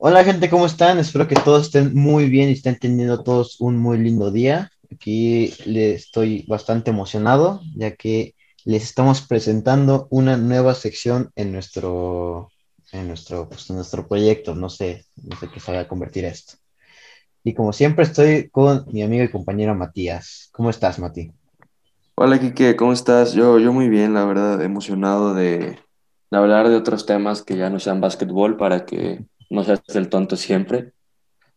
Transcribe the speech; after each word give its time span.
Hola 0.00 0.22
gente, 0.22 0.48
¿cómo 0.48 0.64
están? 0.64 1.00
Espero 1.00 1.26
que 1.26 1.34
todos 1.34 1.66
estén 1.66 1.92
muy 1.92 2.30
bien 2.30 2.48
y 2.48 2.52
estén 2.52 2.78
teniendo 2.78 3.24
todos 3.24 3.60
un 3.60 3.76
muy 3.76 3.98
lindo 3.98 4.30
día. 4.30 4.70
Aquí 4.92 5.52
les 5.66 6.04
estoy 6.04 6.44
bastante 6.46 6.90
emocionado 6.90 7.60
ya 7.74 7.96
que 7.96 8.36
les 8.64 8.84
estamos 8.84 9.22
presentando 9.22 10.06
una 10.10 10.36
nueva 10.36 10.76
sección 10.76 11.32
en 11.34 11.50
nuestro, 11.50 12.52
en 12.92 13.08
nuestro, 13.08 13.48
pues, 13.48 13.68
en 13.70 13.76
nuestro 13.76 14.06
proyecto. 14.06 14.54
No 14.54 14.68
sé, 14.70 15.04
no 15.16 15.36
sé 15.36 15.48
qué 15.52 15.58
se 15.58 15.72
vaya 15.72 15.82
a 15.82 15.88
convertir 15.88 16.26
esto. 16.26 16.54
Y 17.42 17.54
como 17.54 17.72
siempre 17.72 18.04
estoy 18.04 18.50
con 18.50 18.84
mi 18.92 19.02
amigo 19.02 19.24
y 19.24 19.32
compañero 19.32 19.74
Matías. 19.74 20.48
¿Cómo 20.52 20.70
estás, 20.70 21.00
Mati? 21.00 21.32
Hola 22.14 22.38
Kike, 22.38 22.76
¿cómo 22.76 22.92
estás? 22.92 23.32
Yo, 23.32 23.58
yo 23.58 23.72
muy 23.72 23.88
bien, 23.88 24.14
la 24.14 24.24
verdad, 24.24 24.62
emocionado 24.62 25.34
de, 25.34 25.76
de 26.30 26.38
hablar 26.38 26.68
de 26.68 26.76
otros 26.76 27.04
temas 27.04 27.42
que 27.42 27.56
ya 27.56 27.68
no 27.68 27.80
sean 27.80 28.00
básquetbol 28.00 28.56
para 28.56 28.86
que 28.86 29.26
no 29.50 29.64
seas 29.64 29.80
el 29.94 30.08
tonto 30.08 30.36
siempre. 30.36 30.92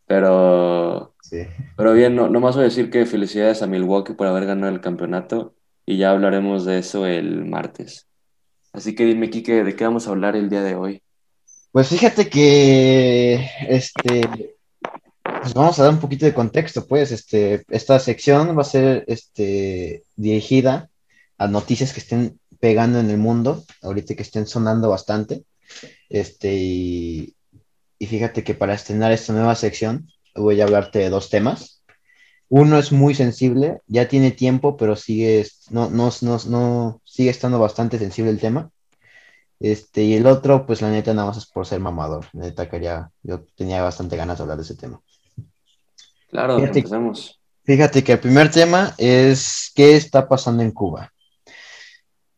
Pero, 0.06 1.14
Sí. 1.22 1.38
pero 1.76 1.92
bien, 1.94 2.14
no, 2.16 2.28
no 2.28 2.40
más 2.40 2.54
voy 2.56 2.62
a 2.62 2.68
decir 2.68 2.90
que 2.90 3.06
felicidades 3.06 3.62
a 3.62 3.66
Milwaukee 3.66 4.14
por 4.14 4.26
haber 4.26 4.44
ganado 4.46 4.72
el 4.72 4.80
campeonato 4.80 5.54
y 5.86 5.96
ya 5.98 6.10
hablaremos 6.10 6.64
de 6.64 6.78
eso 6.78 7.06
el 7.06 7.44
martes. 7.46 8.06
Así 8.72 8.94
que 8.94 9.04
dime, 9.04 9.30
Kike, 9.30 9.64
¿de 9.64 9.76
qué 9.76 9.84
vamos 9.84 10.06
a 10.06 10.10
hablar 10.10 10.36
el 10.36 10.48
día 10.50 10.62
de 10.62 10.74
hoy? 10.74 11.02
Pues 11.70 11.88
fíjate 11.88 12.28
que 12.28 13.48
este, 13.68 14.28
Pues 15.40 15.54
vamos 15.54 15.78
a 15.78 15.84
dar 15.84 15.92
un 15.92 16.00
poquito 16.00 16.26
de 16.26 16.34
contexto, 16.34 16.86
pues, 16.86 17.10
este, 17.12 17.64
esta 17.70 17.98
sección 17.98 18.56
va 18.56 18.62
a 18.62 18.64
ser, 18.64 19.04
este, 19.08 20.02
dirigida 20.16 20.88
a 21.38 21.48
noticias 21.48 21.92
que 21.92 22.00
estén 22.00 22.38
pegando 22.60 23.00
en 23.00 23.10
el 23.10 23.18
mundo, 23.18 23.64
ahorita 23.82 24.14
que 24.14 24.22
estén 24.22 24.46
sonando 24.46 24.90
bastante, 24.90 25.42
este, 26.08 26.54
y, 26.54 27.34
y 28.02 28.06
fíjate 28.06 28.42
que 28.42 28.54
para 28.54 28.74
estrenar 28.74 29.12
esta 29.12 29.32
nueva 29.32 29.54
sección 29.54 30.10
voy 30.34 30.60
a 30.60 30.64
hablarte 30.64 30.98
de 30.98 31.08
dos 31.08 31.30
temas. 31.30 31.84
Uno 32.48 32.76
es 32.76 32.90
muy 32.90 33.14
sensible, 33.14 33.80
ya 33.86 34.08
tiene 34.08 34.32
tiempo, 34.32 34.76
pero 34.76 34.96
sigue, 34.96 35.46
no, 35.70 35.88
no, 35.88 36.10
no, 36.20 36.38
no, 36.48 37.00
sigue 37.04 37.30
estando 37.30 37.60
bastante 37.60 38.00
sensible 38.00 38.32
el 38.32 38.40
tema. 38.40 38.72
Este, 39.60 40.02
y 40.02 40.14
el 40.14 40.26
otro, 40.26 40.66
pues 40.66 40.82
la 40.82 40.90
neta, 40.90 41.14
nada 41.14 41.28
más 41.28 41.36
es 41.36 41.46
por 41.46 41.64
ser 41.64 41.78
mamador. 41.78 42.26
La 42.32 42.46
Neta, 42.46 42.68
quería, 42.68 43.08
yo 43.22 43.44
tenía 43.54 43.80
bastante 43.84 44.16
ganas 44.16 44.38
de 44.38 44.42
hablar 44.42 44.56
de 44.56 44.64
ese 44.64 44.74
tema. 44.74 45.00
Claro, 46.28 46.56
Fíjate 46.56 46.80
empecemos. 46.80 47.40
Fíjate 47.62 48.02
que 48.02 48.14
el 48.14 48.18
primer 48.18 48.50
tema 48.50 48.96
es 48.98 49.70
qué 49.76 49.94
está 49.94 50.28
pasando 50.28 50.64
en 50.64 50.72
Cuba. 50.72 51.11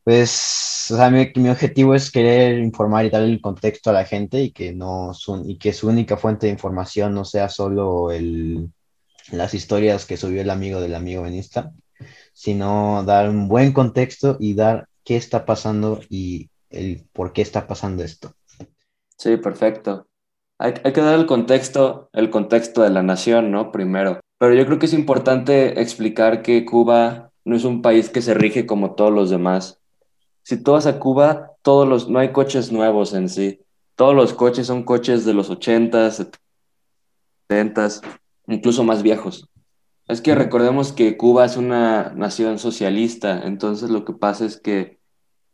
Pues, 0.05 0.91
o 0.91 0.97
sea, 0.97 1.09
mi, 1.09 1.49
objetivo 1.49 1.95
es 1.95 2.11
querer 2.11 2.59
informar 2.59 3.07
y 3.07 3.11
darle 3.11 3.33
el 3.33 3.41
contexto 3.41 3.89
a 3.89 3.95
la 3.95 4.05
gente 4.05 4.43
y 4.43 4.53
que 4.53 4.75
no 4.75 5.15
su, 5.15 5.43
y 5.49 5.57
que 5.57 5.73
su 5.73 5.89
única 5.89 6.19
fuente 6.19 6.47
de 6.47 6.53
información 6.53 7.15
no 7.15 7.25
sea 7.25 7.49
solo 7.49 8.11
el, 8.11 8.71
las 9.33 9.55
historias 9.55 10.05
que 10.05 10.19
subió 10.19 10.43
el 10.43 10.51
amigo 10.51 10.81
del 10.81 10.95
amigo 10.95 11.27
en 11.27 11.35
Insta, 11.35 11.73
sino 12.35 13.03
dar 13.05 13.31
un 13.31 13.49
buen 13.49 13.73
contexto 13.73 14.37
y 14.39 14.53
dar 14.55 14.89
qué 15.05 15.17
está 15.17 15.47
pasando 15.47 16.01
y 16.11 16.51
el 16.69 17.07
por 17.13 17.33
qué 17.33 17.41
está 17.41 17.67
pasando 17.67 18.05
esto. 18.05 18.35
Sí, 19.17 19.39
perfecto. 19.39 20.07
Hay 20.59 20.73
que 20.75 21.01
dar 21.01 21.19
el 21.19 21.27
contexto, 21.27 22.11
el 22.13 22.31
contexto 22.31 22.83
de 22.83 22.91
la 22.91 23.03
nación, 23.03 23.51
¿no? 23.51 23.73
Primero. 23.73 24.21
Pero 24.39 24.55
yo 24.55 24.67
creo 24.67 24.79
que 24.79 24.87
es 24.87 24.93
importante 24.93 25.81
explicar 25.81 26.43
que 26.43 26.65
Cuba 26.65 27.31
no 27.45 27.57
es 27.57 27.65
un 27.65 27.83
país 27.83 28.11
que 28.11 28.23
se 28.23 28.35
rige 28.35 28.67
como 28.67 28.95
todos 28.95 29.13
los 29.13 29.31
demás. 29.31 29.81
Si 30.45 30.63
tú 30.63 30.73
vas 30.73 30.87
a 30.87 31.01
Cuba, 31.01 31.53
todos 31.63 31.89
los, 31.89 32.09
no 32.11 32.19
hay 32.19 32.31
coches 32.31 32.71
nuevos 32.71 33.15
en 33.15 33.31
sí. 33.31 33.61
Todos 33.97 34.15
los 34.15 34.35
coches 34.35 34.67
son 34.67 34.83
coches 34.83 35.25
de 35.25 35.33
los 35.33 35.51
80s, 35.51 36.31
70s, 37.49 38.03
incluso 38.49 38.85
más 38.85 39.03
viejos. 39.03 39.49
Es 40.07 40.21
que 40.21 40.35
recordemos 40.35 40.93
que 40.93 41.17
Cuba 41.17 41.47
es 41.47 41.57
una 41.57 42.13
nación 42.15 42.59
socialista, 42.59 43.47
entonces 43.47 43.89
lo 43.89 44.05
que 44.05 44.13
pasa 44.13 44.45
es 44.45 44.61
que 44.61 44.99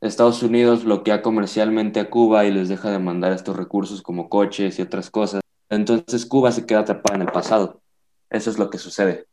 Estados 0.00 0.42
Unidos 0.42 0.82
bloquea 0.82 1.22
comercialmente 1.22 2.00
a 2.00 2.10
Cuba 2.10 2.44
y 2.44 2.50
les 2.50 2.68
deja 2.68 2.90
de 2.90 2.98
mandar 2.98 3.32
estos 3.32 3.56
recursos 3.56 4.02
como 4.02 4.28
coches 4.28 4.76
y 4.80 4.82
otras 4.82 5.08
cosas. 5.08 5.40
Entonces 5.68 6.26
Cuba 6.26 6.50
se 6.50 6.66
queda 6.66 6.80
atrapada 6.80 7.14
en 7.14 7.22
el 7.22 7.32
pasado. 7.32 7.80
Eso 8.28 8.50
es 8.50 8.58
lo 8.58 8.70
que 8.70 8.78
sucede. 8.78 9.26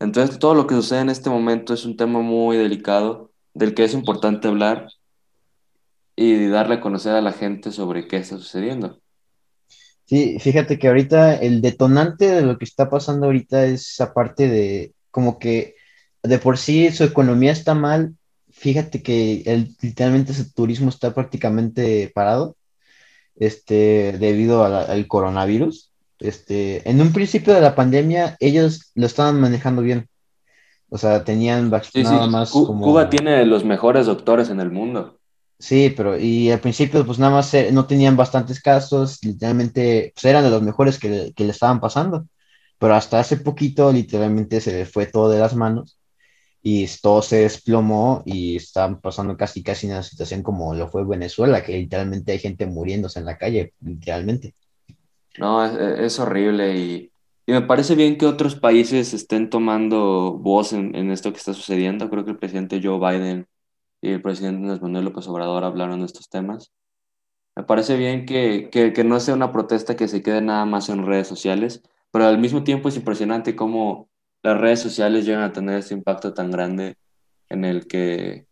Entonces 0.00 0.40
todo 0.40 0.54
lo 0.54 0.66
que 0.66 0.74
sucede 0.74 1.02
en 1.02 1.10
este 1.10 1.30
momento 1.30 1.72
es 1.72 1.84
un 1.84 1.96
tema 1.96 2.18
muy 2.18 2.56
delicado 2.56 3.30
del 3.52 3.74
que 3.74 3.84
es 3.84 3.94
importante 3.94 4.48
hablar 4.48 4.88
y 6.16 6.46
darle 6.48 6.76
a 6.76 6.80
conocer 6.80 7.14
a 7.14 7.20
la 7.20 7.32
gente 7.32 7.72
sobre 7.72 8.06
qué 8.08 8.16
está 8.18 8.36
sucediendo. 8.36 9.00
Sí, 10.06 10.38
fíjate 10.38 10.78
que 10.78 10.88
ahorita 10.88 11.34
el 11.36 11.62
detonante 11.62 12.26
de 12.30 12.42
lo 12.42 12.58
que 12.58 12.64
está 12.66 12.90
pasando 12.90 13.26
ahorita 13.26 13.64
es 13.64 14.00
aparte 14.00 14.48
de 14.48 14.92
como 15.10 15.38
que 15.38 15.76
de 16.22 16.38
por 16.38 16.58
sí 16.58 16.90
su 16.90 17.04
economía 17.04 17.52
está 17.52 17.74
mal, 17.74 18.14
fíjate 18.50 19.02
que 19.02 19.42
el, 19.46 19.74
literalmente 19.80 20.34
su 20.34 20.52
turismo 20.52 20.90
está 20.90 21.14
prácticamente 21.14 22.10
parado, 22.14 22.56
este, 23.36 24.12
debido 24.18 24.64
a 24.64 24.68
la- 24.68 24.82
al 24.82 25.06
coronavirus. 25.08 25.90
Este, 26.20 26.88
en 26.88 27.00
un 27.00 27.12
principio 27.12 27.54
de 27.54 27.60
la 27.60 27.74
pandemia 27.74 28.36
ellos 28.40 28.92
lo 28.94 29.06
estaban 29.06 29.40
manejando 29.40 29.82
bien, 29.82 30.08
o 30.88 30.98
sea, 30.98 31.24
tenían 31.24 31.70
vac- 31.70 31.90
Sí, 31.92 32.04
sí, 32.04 32.30
más 32.30 32.50
Cu- 32.50 32.66
Cuba 32.66 33.04
como 33.04 33.10
tiene 33.10 33.44
los 33.46 33.64
mejores 33.64 34.06
doctores 34.06 34.50
en 34.50 34.60
el 34.60 34.70
mundo. 34.70 35.18
Sí, 35.58 35.90
pero 35.96 36.18
y 36.18 36.50
al 36.50 36.60
principio 36.60 37.06
pues 37.06 37.18
nada 37.18 37.32
más 37.32 37.54
eh, 37.54 37.70
no 37.72 37.86
tenían 37.86 38.16
bastantes 38.16 38.60
casos, 38.60 39.18
literalmente 39.24 40.12
pues 40.14 40.24
eran 40.26 40.44
de 40.44 40.50
los 40.50 40.62
mejores 40.62 40.98
que, 40.98 41.32
que 41.34 41.44
le 41.44 41.50
estaban 41.52 41.80
pasando, 41.80 42.26
pero 42.78 42.94
hasta 42.94 43.20
hace 43.20 43.38
poquito 43.38 43.92
literalmente 43.92 44.60
se 44.60 44.72
le 44.72 44.86
fue 44.86 45.06
todo 45.06 45.30
de 45.30 45.38
las 45.38 45.54
manos 45.56 45.98
y 46.62 46.86
todo 47.02 47.22
se 47.22 47.38
desplomó 47.42 48.22
y 48.26 48.56
están 48.56 49.00
pasando 49.00 49.36
casi 49.36 49.62
casi 49.62 49.86
una 49.88 50.02
situación 50.02 50.42
como 50.42 50.74
lo 50.74 50.88
fue 50.90 51.04
Venezuela, 51.06 51.64
que 51.64 51.78
literalmente 51.78 52.32
hay 52.32 52.40
gente 52.40 52.66
muriéndose 52.66 53.20
en 53.20 53.26
la 53.26 53.38
calle, 53.38 53.74
literalmente. 53.80 54.54
No, 55.36 55.64
es, 55.64 55.74
es 56.00 56.18
horrible 56.20 56.76
y, 56.76 57.12
y 57.46 57.52
me 57.52 57.62
parece 57.62 57.94
bien 57.96 58.18
que 58.18 58.26
otros 58.26 58.54
países 58.56 59.14
estén 59.14 59.50
tomando 59.50 60.32
voz 60.38 60.72
en, 60.72 60.94
en 60.94 61.10
esto 61.10 61.32
que 61.32 61.38
está 61.38 61.52
sucediendo. 61.54 62.08
Creo 62.08 62.24
que 62.24 62.30
el 62.32 62.38
presidente 62.38 62.80
Joe 62.82 62.98
Biden 62.98 63.46
y 64.04 64.12
el 64.12 64.22
presidente 64.22 64.62
Andrés 64.62 64.82
Manuel 64.82 65.04
López 65.06 65.26
Obrador 65.28 65.64
hablaron 65.64 66.00
de 66.00 66.06
estos 66.06 66.28
temas. 66.28 66.72
Me 67.56 67.62
parece 67.64 67.96
bien 67.96 68.26
que, 68.26 68.68
que, 68.70 68.92
que 68.92 69.04
no 69.04 69.20
sea 69.20 69.34
una 69.34 69.52
protesta 69.52 69.96
que 69.96 70.08
se 70.08 70.22
quede 70.22 70.40
nada 70.40 70.64
más 70.64 70.88
en 70.88 71.06
redes 71.06 71.28
sociales, 71.28 71.82
pero 72.10 72.26
al 72.26 72.38
mismo 72.38 72.64
tiempo 72.64 72.88
es 72.88 72.96
impresionante 72.96 73.54
cómo 73.56 74.08
las 74.42 74.60
redes 74.60 74.80
sociales 74.80 75.24
llegan 75.24 75.42
a 75.42 75.52
tener 75.52 75.78
este 75.78 75.94
impacto 75.94 76.34
tan 76.34 76.50
grande 76.50 76.96
en 77.48 77.64
el 77.64 77.86
que, 77.86 78.46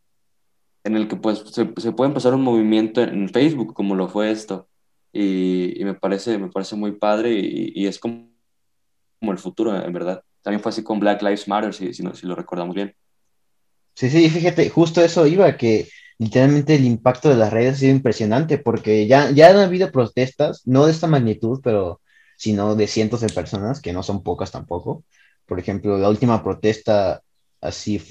en 0.84 0.96
el 0.96 1.08
que 1.08 1.16
pues, 1.16 1.40
se, 1.50 1.72
se 1.76 1.92
puede 1.92 2.08
empezar 2.10 2.34
un 2.34 2.42
movimiento 2.42 3.02
en 3.02 3.28
Facebook, 3.28 3.74
como 3.74 3.94
lo 3.94 4.08
fue 4.08 4.30
esto. 4.30 4.68
Y, 5.12 5.80
y 5.80 5.84
me 5.84 5.94
parece, 5.94 6.38
me 6.38 6.48
parece 6.48 6.76
muy 6.76 6.92
padre 6.92 7.32
y, 7.32 7.72
y 7.74 7.86
es 7.86 7.98
como, 7.98 8.30
como 9.20 9.32
el 9.32 9.38
futuro, 9.38 9.76
en 9.76 9.92
verdad. 9.92 10.22
También 10.42 10.62
fue 10.62 10.70
así 10.70 10.82
con 10.82 11.00
Black 11.00 11.22
Lives 11.22 11.46
Matter, 11.48 11.74
si, 11.74 11.92
si, 11.92 12.02
no- 12.02 12.14
si 12.14 12.26
lo 12.26 12.34
recordamos 12.34 12.74
bien. 12.74 12.94
Sí, 13.94 14.10
sí, 14.10 14.28
fíjate, 14.30 14.68
justo 14.70 15.02
eso 15.02 15.26
iba, 15.26 15.56
que 15.56 15.88
literalmente 16.18 16.74
el 16.74 16.84
impacto 16.84 17.28
de 17.28 17.36
las 17.36 17.52
redes 17.52 17.74
ha 17.74 17.78
sido 17.78 17.92
impresionante, 17.92 18.58
porque 18.58 19.06
ya, 19.06 19.30
ya 19.30 19.50
han 19.50 19.58
habido 19.58 19.92
protestas, 19.92 20.62
no 20.66 20.86
de 20.86 20.92
esta 20.92 21.06
magnitud, 21.06 21.60
pero 21.62 22.00
sino 22.36 22.74
de 22.74 22.86
cientos 22.88 23.20
de 23.20 23.28
personas, 23.28 23.80
que 23.80 23.92
no 23.92 24.02
son 24.02 24.22
pocas 24.22 24.50
tampoco. 24.50 25.04
Por 25.46 25.58
ejemplo, 25.60 25.98
la 25.98 26.08
última 26.08 26.42
protesta 26.42 27.22
así 27.60 28.02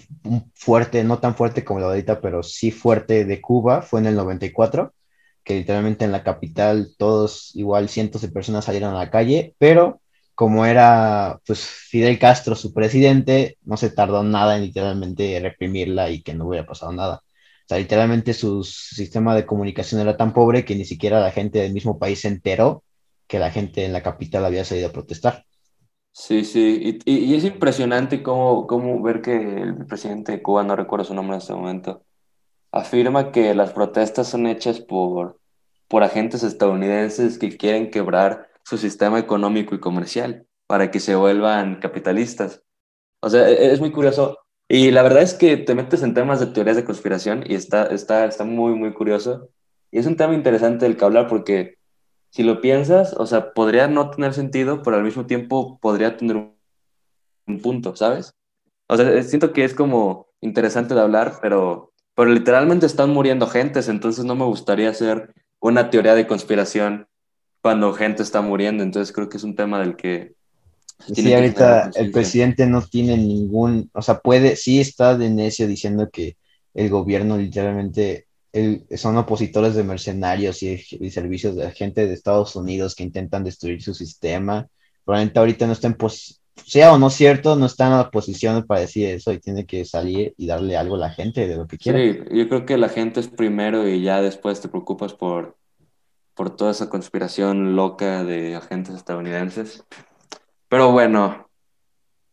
fuerte, 0.54 1.04
no 1.04 1.20
tan 1.20 1.36
fuerte 1.36 1.66
como 1.66 1.80
la 1.80 1.88
de 1.88 1.92
ahorita, 1.94 2.22
pero 2.22 2.44
sí 2.44 2.72
fuerte 2.72 3.26
de 3.26 3.42
Cuba, 3.42 3.82
fue 3.82 4.00
en 4.00 4.06
el 4.08 4.16
94, 4.16 4.94
que 5.44 5.56
literalmente 5.56 6.06
en 6.06 6.12
la 6.12 6.24
capital 6.24 6.94
todos, 6.98 7.54
igual 7.56 7.90
cientos 7.90 8.22
de 8.22 8.30
personas 8.30 8.66
salieron 8.66 8.96
a 8.96 9.00
la 9.00 9.10
calle, 9.12 9.56
pero 9.58 10.02
como 10.42 10.66
era 10.66 11.40
pues 11.46 11.62
Fidel 11.68 12.18
Castro 12.20 12.56
su 12.56 12.74
presidente, 12.74 13.58
no 13.64 13.78
se 13.78 13.92
tardó 13.92 14.24
nada 14.24 14.58
en 14.58 14.64
literalmente 14.64 15.40
reprimirla 15.40 16.10
y 16.10 16.24
que 16.24 16.34
no 16.34 16.48
hubiera 16.48 16.66
pasado 16.66 16.92
nada. 16.94 17.18
O 17.18 17.68
sea, 17.68 17.78
literalmente 17.78 18.34
su 18.34 18.64
sistema 18.64 19.36
de 19.36 19.46
comunicación 19.46 20.02
era 20.02 20.18
tan 20.18 20.34
pobre 20.34 20.66
que 20.66 20.76
ni 20.76 20.86
siquiera 20.86 21.20
la 21.22 21.32
gente 21.32 21.60
del 21.60 21.74
mismo 21.74 22.00
país 22.00 22.22
se 22.22 22.30
enteró 22.30 22.84
que 23.28 23.38
la 23.40 23.52
gente 23.52 23.86
en 23.86 23.94
la 23.94 24.02
capital 24.04 24.46
había 24.46 24.66
salido 24.66 24.90
a 24.90 24.92
protestar. 24.94 25.46
Sí, 26.14 26.44
sí, 26.44 27.00
y, 27.06 27.12
y- 27.34 27.36
es 27.36 27.46
impresionante 27.46 28.22
cómo, 28.22 28.68
cómo 28.68 29.02
ver 29.02 29.22
que 29.22 29.34
el 29.62 29.86
presidente 29.86 30.34
de 30.34 30.42
Cuba, 30.42 30.64
no 30.64 30.76
recuerdo 30.76 31.06
su 31.06 31.14
nombre 31.14 31.36
en 31.36 31.42
este 31.42 31.54
momento, 31.54 32.06
afirma 32.72 33.32
que 33.34 33.56
las 33.56 33.74
protestas 33.74 34.30
son 34.30 34.48
hechas 34.48 34.82
por, 34.82 35.40
por 35.90 36.04
agentes 36.04 36.44
estadounidenses 36.44 37.40
que 37.40 37.58
quieren 37.58 37.92
quebrar 37.92 38.50
su 38.64 38.78
sistema 38.78 39.20
económico 39.20 39.76
y 39.76 39.80
comercial 39.80 40.48
para 40.68 40.92
que 40.92 41.00
se 41.00 41.16
vuelvan 41.16 41.80
capitalistas. 41.80 42.64
O 43.22 43.30
sea, 43.30 43.50
e- 43.50 43.72
es 43.74 43.80
muy 43.80 43.92
curioso. 43.92 44.40
Y 44.70 44.92
la 44.92 45.04
verdad 45.04 45.22
es 45.22 45.34
que 45.34 45.58
te 45.58 45.76
metes 45.76 46.02
en 46.04 46.14
temas 46.14 46.40
de 46.40 46.48
teorías 46.48 46.78
de 46.78 46.86
conspiración 46.86 47.44
y 47.46 47.56
está, 47.56 47.88
está, 47.88 48.26
está 48.26 48.46
muy, 48.46 48.74
muy 48.76 48.94
curioso. 48.94 49.50
Y 49.92 50.00
es 50.00 50.06
un 50.06 50.16
tema 50.16 50.34
interesante 50.34 50.86
del 50.86 50.96
que 50.98 51.06
hablar 51.06 51.28
porque 51.28 51.76
si 52.30 52.44
lo 52.44 52.62
piensas, 52.62 53.14
o 53.14 53.26
sea, 53.26 53.54
podría 53.54 53.88
no 53.88 54.10
tener 54.10 54.34
sentido, 54.34 54.82
pero 54.82 54.96
al 54.96 55.04
mismo 55.04 55.26
tiempo 55.26 55.78
podría 55.82 56.16
tener 56.16 56.38
un, 56.38 56.56
un 57.48 57.60
punto, 57.62 57.96
¿sabes? 57.96 58.34
O 58.88 58.96
sea, 58.96 59.22
siento 59.24 59.52
que 59.54 59.66
es 59.66 59.74
como 59.74 60.28
interesante 60.40 60.94
de 60.94 61.02
hablar, 61.02 61.40
pero, 61.42 61.92
pero 62.16 62.32
literalmente 62.32 62.86
están 62.86 63.10
muriendo 63.12 63.48
gentes, 63.48 63.90
entonces 63.90 64.26
no 64.26 64.36
me 64.36 64.46
gustaría 64.46 64.90
hacer 64.90 65.34
una 65.60 65.90
teoría 65.90 66.16
de 66.16 66.28
conspiración 66.28 67.08
cuando 67.62 67.94
gente 67.94 68.24
está 68.24 68.42
muriendo, 68.42 68.84
entonces 68.84 69.14
creo 69.14 69.30
que 69.30 69.38
es 69.38 69.44
un 69.44 69.56
tema 69.56 69.80
del 69.80 69.96
que... 69.96 70.34
Sí, 71.14 71.34
ahorita 71.34 71.92
el 71.96 72.12
presidente 72.12 72.68
no 72.68 72.82
tiene 72.84 73.18
ningún, 73.18 73.90
o 73.94 74.04
sea, 74.04 74.20
puede, 74.20 74.56
sí 74.56 74.80
está 74.80 75.18
de 75.18 75.32
necio 75.32 75.68
diciendo 75.68 76.10
que 76.12 76.38
el 76.76 76.90
gobierno 76.90 77.38
literalmente 77.38 78.28
el, 78.54 78.86
son 78.96 79.18
opositores 79.18 79.74
de 79.74 79.84
mercenarios 79.84 80.62
y, 80.62 80.80
y, 80.92 81.10
servicios 81.10 81.56
de 81.56 81.72
gente 81.72 82.06
de 82.06 82.14
Estados 82.14 82.56
Unidos 82.56 82.94
que 82.94 83.04
intentan 83.04 83.44
destruir 83.44 83.82
su 83.82 83.96
sistema. 83.96 84.68
Probablemente 85.04 85.40
ahorita 85.40 85.66
no 85.66 85.74
está 85.74 85.88
en 85.88 85.96
sea 86.66 86.94
o 86.94 87.00
no 87.00 87.10
cierto, 87.10 87.56
no 87.56 87.66
está 87.66 87.88
en 87.88 87.94
la 87.94 88.12
posición 88.12 88.64
para 88.66 88.82
decir 88.82 89.08
eso 89.08 89.32
y 89.32 89.40
tiene 89.40 89.66
que 89.66 89.86
salir 89.86 90.34
y 90.38 90.48
darle 90.48 90.78
algo 90.78 90.96
a 90.96 91.00
la 91.00 91.10
gente 91.10 91.48
de 91.48 91.56
lo 91.56 91.68
que 91.68 91.78
quiere. 91.78 92.14
Sí, 92.14 92.20
yo 92.32 92.50
creo 92.50 92.66
que 92.66 92.78
la 92.78 92.90
gente 92.90 93.20
es 93.20 93.28
primero 93.28 93.88
y 93.88 94.02
ya 94.02 94.22
después 94.22 94.62
te 94.62 94.68
preocupas 94.68 95.14
por, 95.14 95.58
por 96.34 96.56
toda 96.56 96.72
esa 96.72 96.90
conspiración 96.90 97.76
loca 97.76 98.24
de 98.24 98.56
agentes 98.56 98.96
estadounidenses. 98.96 99.84
Pero 100.70 100.92
bueno, 100.92 101.50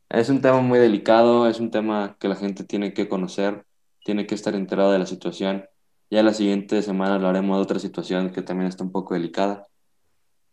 es 0.08 0.28
un 0.28 0.40
tema 0.40 0.60
muy 0.60 0.78
delicado, 0.78 1.48
es 1.48 1.60
un 1.60 1.70
tema 1.70 2.16
que 2.18 2.28
la 2.28 2.36
gente 2.36 2.64
tiene 2.64 2.94
que 2.94 3.08
conocer, 3.08 3.64
tiene 4.04 4.26
que 4.26 4.34
estar 4.34 4.54
enterada 4.54 4.92
de 4.92 4.98
la 4.98 5.06
situación. 5.06 5.66
Ya 6.10 6.22
la 6.22 6.32
siguiente 6.32 6.80
semana 6.82 7.16
hablaremos 7.16 7.58
de 7.58 7.62
otra 7.62 7.78
situación 7.78 8.30
que 8.30 8.42
también 8.42 8.68
está 8.68 8.84
un 8.84 8.92
poco 8.92 9.14
delicada. 9.14 9.66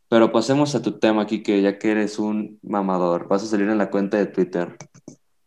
Pero 0.10 0.32
pasemos 0.32 0.76
a 0.76 0.82
tu 0.82 1.00
tema 1.00 1.24
aquí, 1.24 1.42
que 1.42 1.62
ya 1.62 1.80
que 1.80 1.92
eres 1.92 2.20
un 2.20 2.60
mamador, 2.62 3.28
vas 3.28 3.44
a 3.44 3.48
salir 3.48 3.70
en 3.70 3.78
la 3.78 3.90
cuenta 3.90 4.18
de 4.18 4.28
Twitter. 4.28 4.78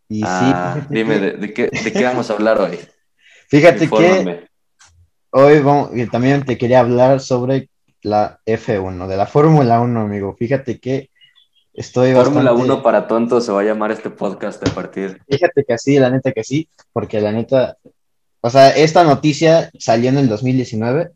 Y 0.09 0.23
ah, 0.25 0.77
sí, 0.81 0.87
dime, 0.91 1.19
de, 1.19 1.53
qué, 1.53 1.69
¿de, 1.69 1.93
qué, 1.93 2.05
vamos 2.05 2.31
a 2.31 2.33
hablar 2.33 2.61
hoy? 2.61 2.79
Fíjate 3.49 3.89
que 3.89 4.49
hoy 5.31 5.61
vamos, 5.61 5.91
también 6.11 6.45
te 6.45 6.57
quería 6.57 6.81
hablar 6.81 7.21
sobre 7.21 7.69
la 8.03 8.41
F1, 8.47 9.07
de 9.07 9.17
la 9.17 9.27
Fórmula 9.27 9.81
1, 9.81 10.01
amigo. 10.01 10.35
Fíjate 10.37 10.79
que 10.79 11.11
estoy 11.73 12.13
Fórmula 12.15 12.53
1 12.53 12.83
para 12.83 13.07
tontos 13.07 13.45
se 13.45 13.53
va 13.53 13.61
a 13.61 13.65
llamar 13.65 13.91
este 13.91 14.11
podcast 14.11 14.67
a 14.67 14.75
partir. 14.75 15.21
Fíjate 15.29 15.65
que 15.65 15.79
sí, 15.79 15.99
la 15.99 16.11
neta 16.11 16.33
que 16.33 16.45
sí, 16.45 16.69
porque 16.93 17.21
la 17.21 17.33
neta, 17.33 17.77
o 18.41 18.51
sea, 18.51 18.71
esta 18.71 19.05
noticia 19.05 19.71
salió 19.79 20.11
en 20.11 20.19
el 20.19 20.29
2019, 20.29 21.11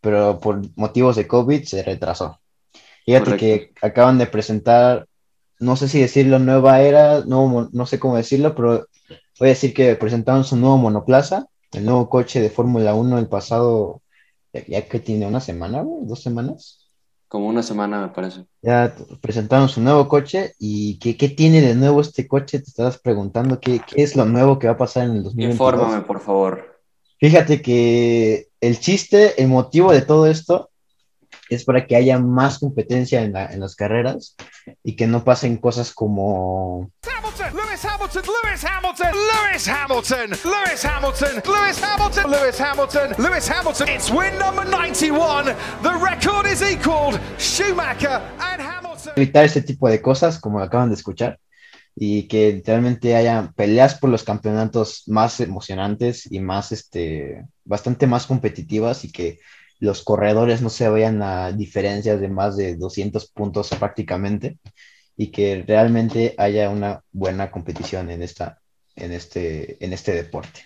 pero 0.00 0.38
por 0.40 0.60
motivos 0.76 1.16
de 1.16 1.26
COVID 1.26 1.64
se 1.64 1.82
retrasó. 1.82 2.38
Fíjate 3.04 3.36
que 3.36 3.72
acaban 3.80 4.18
de 4.18 4.26
presentar, 4.26 5.06
no 5.58 5.76
sé 5.76 5.88
si 5.88 6.00
decirlo 6.00 6.38
nueva 6.38 6.82
era, 6.82 7.22
no, 7.24 7.70
no 7.72 7.86
sé 7.86 7.98
cómo 7.98 8.16
decirlo, 8.16 8.54
pero 8.54 8.86
voy 9.38 9.48
a 9.48 9.54
decir 9.54 9.72
que 9.72 9.96
presentaron 9.96 10.44
su 10.44 10.56
nuevo 10.56 10.76
monoplaza, 10.76 11.46
el 11.72 11.84
nuevo 11.84 12.08
coche 12.08 12.40
de 12.40 12.50
Fórmula 12.50 12.94
1 12.94 13.18
el 13.18 13.28
pasado, 13.28 14.02
ya, 14.52 14.86
que 14.86 15.00
tiene 15.00 15.26
una 15.26 15.40
semana, 15.40 15.84
dos 15.84 16.22
semanas. 16.22 16.90
Como 17.28 17.48
una 17.48 17.62
semana, 17.62 18.00
me 18.00 18.08
parece. 18.08 18.46
Ya 18.62 18.94
presentaron 19.20 19.68
su 19.68 19.82
nuevo 19.82 20.08
coche 20.08 20.54
y 20.58 20.98
¿qué, 20.98 21.16
qué 21.16 21.28
tiene 21.28 21.60
de 21.60 21.74
nuevo 21.74 22.00
este 22.00 22.26
coche? 22.26 22.58
Te 22.58 22.70
estabas 22.70 22.98
preguntando 22.98 23.60
qué, 23.60 23.80
qué, 23.86 24.02
es 24.02 24.16
lo 24.16 24.24
nuevo 24.24 24.58
que 24.58 24.66
va 24.66 24.74
a 24.74 24.78
pasar 24.78 25.04
en 25.04 25.16
el 25.16 25.22
2022. 25.24 25.52
Infórmame, 25.52 26.02
por 26.04 26.20
favor. 26.20 26.80
Fíjate 27.18 27.60
que 27.60 28.48
el 28.60 28.80
chiste, 28.80 29.40
el 29.42 29.48
motivo 29.48 29.92
de 29.92 30.02
todo 30.02 30.26
esto 30.26 30.70
es 31.48 31.64
para 31.64 31.86
que 31.86 31.96
haya 31.96 32.18
más 32.18 32.58
competencia 32.58 33.22
en, 33.22 33.32
la, 33.32 33.46
en 33.46 33.60
las 33.60 33.74
carreras 33.74 34.36
y 34.82 34.96
que 34.96 35.06
no 35.06 35.24
pasen 35.24 35.56
cosas 35.56 35.92
como... 35.92 36.90
Hamilton, 37.06 37.54
Lewis 37.54 37.84
Hamilton, 37.84 38.22
Lewis 38.24 38.64
Hamilton, 38.64 39.12
Lewis 39.12 39.68
Hamilton, 39.68 40.30
Lewis 40.44 40.84
Hamilton, 40.84 41.42
Lewis 41.44 41.82
Hamilton, 41.82 42.30
Lewis 42.30 42.60
Hamilton, 42.60 43.14
Lewis 43.18 43.48
Hamilton. 43.48 43.88
It's 43.88 44.10
win 44.10 44.38
number 44.38 44.64
91. 44.64 45.54
The 45.82 45.94
record 45.94 46.46
is 46.46 46.62
equaled. 46.62 47.20
Schumacher 47.38 48.20
and 48.40 48.62
Hamilton. 48.62 49.12
Evitar 49.16 49.44
este 49.44 49.62
tipo 49.62 49.88
de 49.88 50.00
cosas, 50.02 50.38
como 50.38 50.60
acaban 50.60 50.88
de 50.88 50.94
escuchar, 50.94 51.38
y 51.94 52.28
que 52.28 52.52
literalmente 52.52 53.16
haya 53.16 53.52
peleas 53.56 53.94
por 53.96 54.10
los 54.10 54.22
campeonatos 54.22 55.04
más 55.06 55.40
emocionantes 55.40 56.30
y 56.30 56.40
más, 56.40 56.72
este, 56.72 57.44
bastante 57.64 58.06
más 58.06 58.26
competitivas 58.26 59.04
y 59.04 59.12
que 59.12 59.38
los 59.80 60.02
corredores 60.02 60.62
no 60.62 60.70
se 60.70 60.88
vayan 60.88 61.22
a 61.22 61.52
diferencias 61.52 62.20
de 62.20 62.28
más 62.28 62.56
de 62.56 62.76
200 62.76 63.30
puntos 63.30 63.70
prácticamente 63.78 64.58
y 65.16 65.30
que 65.30 65.64
realmente 65.66 66.34
haya 66.38 66.70
una 66.70 67.02
buena 67.12 67.50
competición 67.50 68.10
en, 68.10 68.22
esta, 68.22 68.60
en, 68.96 69.12
este, 69.12 69.84
en 69.84 69.92
este 69.92 70.12
deporte. 70.12 70.60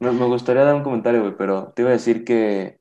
Me, 0.00 0.10
gustaría 0.10 0.64
dar 0.64 0.74
un 0.74 0.82
comentario, 0.82 1.36
pero 1.36 1.72
te 1.74 1.82
iba 1.82 1.90
a 1.90 1.94
decir 1.94 2.24
que, 2.24 2.80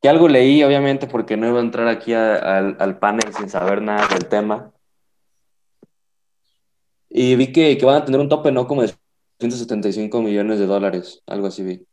que 0.00 0.08
algo 0.08 0.28
leí, 0.28 0.62
obviamente, 0.64 1.06
porque 1.06 1.36
no 1.36 1.46
iba 1.46 1.58
a 1.58 1.62
entrar 1.62 1.88
aquí 1.88 2.14
al, 2.14 2.76
al 2.78 2.98
panel 2.98 3.32
sin 3.34 3.48
saber 3.48 3.82
nada 3.82 4.08
del 4.08 4.26
tema. 4.26 4.72
Y 7.08 7.36
vi 7.36 7.52
que, 7.52 7.76
que 7.76 7.84
van 7.84 8.02
a 8.02 8.04
tener 8.04 8.20
un 8.20 8.30
tope, 8.30 8.50
¿no? 8.50 8.66
Como 8.66 8.82
de 8.82 8.94
175 9.38 10.22
millones 10.22 10.58
de 10.58 10.66
dólares, 10.66 11.22
algo 11.26 11.48
así 11.48 11.62
vi. 11.62 11.86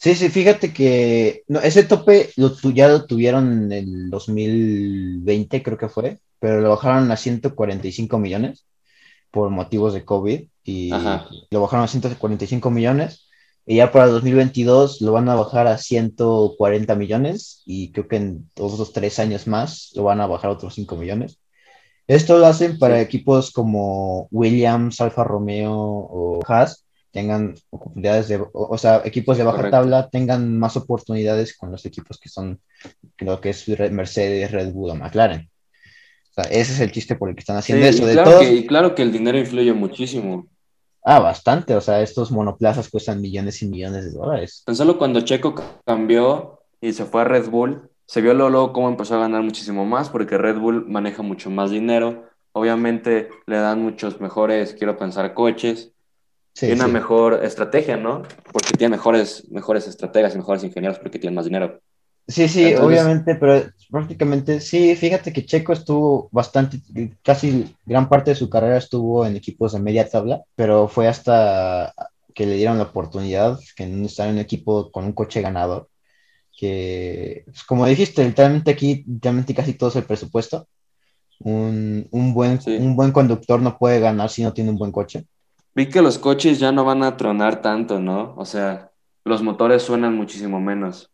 Sí, 0.00 0.14
sí, 0.14 0.30
fíjate 0.30 0.72
que 0.72 1.42
no, 1.46 1.60
ese 1.60 1.84
tope 1.84 2.30
lo, 2.36 2.54
ya 2.72 2.88
lo 2.88 3.04
tuvieron 3.04 3.64
en 3.64 3.72
el 3.72 4.08
2020, 4.08 5.62
creo 5.62 5.76
que 5.76 5.90
fue, 5.90 6.20
pero 6.38 6.62
lo 6.62 6.70
bajaron 6.70 7.10
a 7.10 7.18
145 7.18 8.18
millones 8.18 8.64
por 9.30 9.50
motivos 9.50 9.92
de 9.92 10.06
COVID 10.06 10.44
y 10.64 10.90
lo 11.50 11.60
bajaron 11.60 11.84
a 11.84 11.88
145 11.88 12.70
millones 12.70 13.28
y 13.66 13.76
ya 13.76 13.92
para 13.92 14.06
el 14.06 14.12
2022 14.12 15.02
lo 15.02 15.12
van 15.12 15.28
a 15.28 15.34
bajar 15.34 15.66
a 15.66 15.76
140 15.76 16.94
millones 16.94 17.62
y 17.66 17.92
creo 17.92 18.08
que 18.08 18.16
en 18.16 18.50
otros 18.58 18.94
tres 18.94 19.18
años 19.18 19.46
más 19.46 19.90
lo 19.94 20.04
van 20.04 20.22
a 20.22 20.26
bajar 20.26 20.48
a 20.48 20.54
otros 20.54 20.76
5 20.76 20.96
millones. 20.96 21.38
Esto 22.06 22.38
lo 22.38 22.46
hacen 22.46 22.78
para 22.78 23.02
equipos 23.02 23.52
como 23.52 24.28
Williams, 24.30 24.98
Alfa 25.02 25.24
Romeo 25.24 25.74
o 25.74 26.40
Haas, 26.48 26.86
tengan 27.12 27.54
oportunidades 27.70 28.28
de, 28.28 28.44
o, 28.52 28.78
sea, 28.78 29.02
equipos 29.04 29.36
de 29.36 29.44
baja 29.44 29.70
tabla 29.70 30.08
tengan 30.08 30.58
más 30.58 30.76
oportunidades 30.76 31.56
con 31.56 31.70
los 31.72 31.84
equipos 31.84 32.18
que 32.18 32.28
son 32.28 32.60
lo 33.18 33.40
que 33.40 33.50
es 33.50 33.68
Mercedes, 33.90 34.52
Red 34.52 34.72
Bull 34.72 34.90
o 34.90 34.94
McLaren. 34.94 35.48
O 36.30 36.34
sea, 36.34 36.44
ese 36.44 36.72
es 36.72 36.80
el 36.80 36.92
chiste 36.92 37.16
por 37.16 37.28
el 37.28 37.34
que 37.34 37.40
están 37.40 37.56
haciendo 37.56 37.84
eso. 37.86 38.08
Y 38.08 38.12
claro, 38.12 38.38
que, 38.38 38.52
y 38.52 38.66
claro 38.66 38.94
que 38.94 39.02
el 39.02 39.12
dinero 39.12 39.38
influye 39.38 39.72
muchísimo. 39.72 40.46
Ah, 41.04 41.18
bastante. 41.18 41.74
O 41.74 41.80
sea, 41.80 42.00
estos 42.02 42.30
monoplazas 42.30 42.88
cuestan 42.88 43.20
millones 43.20 43.62
y 43.62 43.66
millones 43.66 44.04
de 44.04 44.12
dólares. 44.12 44.62
Pensalo 44.64 44.96
cuando 44.96 45.22
Checo 45.22 45.54
cambió 45.84 46.60
y 46.80 46.92
se 46.92 47.04
fue 47.04 47.22
a 47.22 47.24
Red 47.24 47.48
Bull, 47.48 47.90
se 48.06 48.20
vio 48.20 48.34
luego 48.34 48.72
cómo 48.72 48.88
empezó 48.88 49.16
a 49.16 49.20
ganar 49.20 49.42
muchísimo 49.42 49.84
más 49.84 50.08
porque 50.08 50.38
Red 50.38 50.58
Bull 50.58 50.86
maneja 50.86 51.22
mucho 51.22 51.50
más 51.50 51.70
dinero. 51.70 52.28
Obviamente 52.52 53.28
le 53.46 53.56
dan 53.56 53.82
muchos 53.82 54.20
mejores, 54.20 54.74
quiero 54.74 54.96
pensar, 54.96 55.34
coches 55.34 55.92
y 56.62 56.72
una 56.72 56.88
mejor 56.88 57.44
estrategia, 57.44 57.96
¿no? 57.96 58.22
Porque 58.52 58.74
tiene 58.76 58.96
mejores, 58.96 59.48
mejores 59.50 59.86
estrategas 59.86 60.34
y 60.34 60.38
mejores 60.38 60.64
ingenieros 60.64 60.98
porque 60.98 61.18
tienen 61.18 61.34
más 61.34 61.44
dinero. 61.44 61.80
Sí, 62.28 62.48
sí, 62.48 62.74
obviamente, 62.74 63.34
pero 63.34 63.64
prácticamente 63.90 64.60
sí, 64.60 64.94
fíjate 64.94 65.32
que 65.32 65.44
Checo 65.44 65.72
estuvo 65.72 66.28
bastante, 66.30 66.80
casi 67.24 67.74
gran 67.84 68.08
parte 68.08 68.30
de 68.30 68.36
su 68.36 68.48
carrera 68.48 68.76
estuvo 68.76 69.26
en 69.26 69.34
equipos 69.34 69.72
de 69.72 69.80
media 69.80 70.08
tabla, 70.08 70.42
pero 70.54 70.86
fue 70.86 71.08
hasta 71.08 71.92
que 72.32 72.46
le 72.46 72.54
dieron 72.54 72.78
la 72.78 72.84
oportunidad, 72.84 73.58
que 73.74 73.84
estar 74.04 74.28
en 74.28 74.34
un 74.34 74.40
equipo 74.40 74.92
con 74.92 75.04
un 75.04 75.12
coche 75.12 75.40
ganador, 75.40 75.88
que, 76.56 77.42
pues, 77.46 77.64
como 77.64 77.86
dijiste, 77.86 78.24
literalmente 78.24 78.70
aquí, 78.70 79.04
literalmente 79.08 79.54
casi 79.54 79.74
todo 79.74 79.88
es 79.88 79.96
el 79.96 80.04
presupuesto. 80.04 80.68
Un, 81.40 82.06
un 82.10 82.34
buen, 82.34 82.60
un 82.66 82.94
buen 82.94 83.12
conductor 83.12 83.60
no 83.60 83.78
puede 83.78 83.98
ganar 83.98 84.28
si 84.28 84.42
no 84.42 84.52
tiene 84.52 84.70
un 84.70 84.76
buen 84.76 84.92
coche. 84.92 85.24
Vi 85.74 85.86
que 85.88 86.02
los 86.02 86.18
coches 86.18 86.58
ya 86.58 86.72
no 86.72 86.84
van 86.84 87.02
a 87.02 87.16
tronar 87.16 87.62
tanto, 87.62 88.00
¿no? 88.00 88.34
O 88.36 88.44
sea, 88.44 88.90
los 89.24 89.42
motores 89.42 89.82
suenan 89.82 90.16
muchísimo 90.16 90.60
menos. 90.60 91.10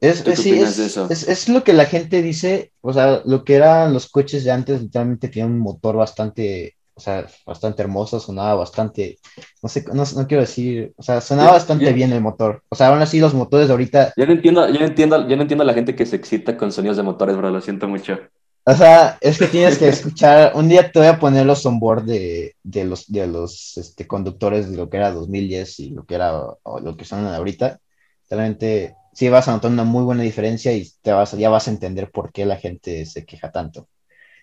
Es, 0.00 0.24
es, 0.26 0.38
sí, 0.38 0.56
es, 0.60 0.78
es, 1.10 1.48
lo 1.48 1.64
que 1.64 1.72
la 1.72 1.84
gente 1.84 2.22
dice, 2.22 2.70
o 2.82 2.92
sea, 2.92 3.20
lo 3.24 3.42
que 3.42 3.56
eran 3.56 3.92
los 3.92 4.08
coches 4.08 4.44
de 4.44 4.52
antes, 4.52 4.80
literalmente 4.80 5.28
tenían 5.28 5.50
un 5.50 5.58
motor 5.58 5.96
bastante, 5.96 6.76
o 6.94 7.00
sea, 7.00 7.26
bastante 7.44 7.82
hermoso, 7.82 8.20
sonaba 8.20 8.54
bastante, 8.54 9.18
no 9.60 9.68
sé, 9.68 9.84
no, 9.92 10.04
no 10.14 10.26
quiero 10.28 10.42
decir, 10.42 10.92
o 10.96 11.02
sea, 11.02 11.20
sonaba 11.20 11.50
bastante 11.50 11.92
bien 11.92 12.12
el 12.12 12.20
motor. 12.20 12.62
O 12.68 12.76
sea, 12.76 12.88
aún 12.88 13.02
así 13.02 13.18
los 13.18 13.34
motores 13.34 13.66
de 13.66 13.72
ahorita... 13.72 14.12
Yo 14.16 14.24
no 14.24 14.34
entiendo, 14.34 14.68
yo 14.68 14.78
no 14.78 14.86
entiendo, 14.86 15.28
yo 15.28 15.34
no 15.34 15.42
entiendo 15.42 15.62
a 15.62 15.66
la 15.66 15.74
gente 15.74 15.96
que 15.96 16.06
se 16.06 16.14
excita 16.14 16.56
con 16.56 16.70
sonidos 16.70 16.96
de 16.96 17.02
motores, 17.02 17.36
bro, 17.36 17.50
lo 17.50 17.60
siento 17.60 17.88
mucho. 17.88 18.20
O 18.70 18.74
sea, 18.74 19.16
es 19.22 19.38
que 19.38 19.46
tienes 19.46 19.78
que 19.78 19.88
escuchar, 19.88 20.52
un 20.54 20.68
día 20.68 20.92
te 20.92 20.98
voy 20.98 21.08
a 21.08 21.18
poner 21.18 21.46
los 21.46 21.64
onboard 21.64 22.04
de, 22.04 22.54
de 22.62 22.84
los, 22.84 23.10
de 23.10 23.26
los 23.26 23.78
este, 23.78 24.06
conductores 24.06 24.70
de 24.70 24.76
lo 24.76 24.90
que 24.90 24.98
era 24.98 25.10
2010 25.10 25.80
y 25.80 25.90
lo 25.92 26.04
que 26.04 26.16
era 26.16 26.38
o 26.64 26.78
lo 26.78 26.94
que 26.94 27.06
son 27.06 27.24
ahorita. 27.24 27.80
Realmente 28.28 28.94
sí 29.14 29.30
vas 29.30 29.48
a 29.48 29.52
notar 29.52 29.70
una 29.70 29.84
muy 29.84 30.04
buena 30.04 30.22
diferencia 30.22 30.74
y 30.74 30.86
te 31.00 31.12
vas, 31.12 31.32
ya 31.32 31.48
vas 31.48 31.66
a 31.66 31.70
entender 31.70 32.10
por 32.10 32.30
qué 32.30 32.44
la 32.44 32.56
gente 32.56 33.06
se 33.06 33.24
queja 33.24 33.50
tanto. 33.50 33.88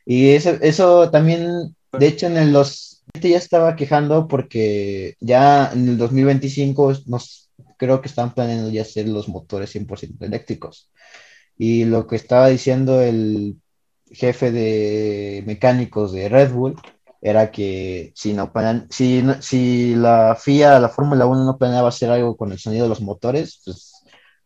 Y 0.05 0.31
eso, 0.31 0.57
eso 0.59 1.11
también, 1.11 1.75
de 1.91 2.07
hecho, 2.07 2.25
en 2.25 2.51
los 2.51 3.03
ya 3.21 3.37
estaba 3.37 3.75
quejando 3.75 4.27
porque 4.27 5.17
ya 5.19 5.71
en 5.71 5.87
el 5.89 5.97
2025 5.99 6.93
nos, 7.05 7.51
creo 7.77 8.01
que 8.01 8.07
están 8.07 8.33
planeando 8.33 8.71
ya 8.71 8.81
hacer 8.81 9.07
los 9.07 9.29
motores 9.29 9.75
100% 9.75 10.25
eléctricos. 10.25 10.89
Y 11.57 11.85
lo 11.85 12.07
que 12.07 12.15
estaba 12.15 12.47
diciendo 12.49 13.01
el 13.01 13.57
jefe 14.15 14.51
de 14.51 15.43
mecánicos 15.45 16.11
de 16.11 16.29
Red 16.29 16.51
Bull 16.51 16.75
era 17.21 17.51
que 17.51 18.11
si, 18.15 18.33
no 18.33 18.51
si, 18.89 19.23
si 19.39 19.95
la 19.95 20.35
FIA, 20.35 20.79
la 20.79 20.89
Fórmula 20.89 21.25
1 21.25 21.43
no 21.43 21.57
planeaba 21.57 21.89
hacer 21.89 22.11
algo 22.11 22.37
con 22.37 22.51
el 22.51 22.59
sonido 22.59 22.83
de 22.83 22.89
los 22.89 23.01
motores, 23.01 23.61
pues 23.65 23.93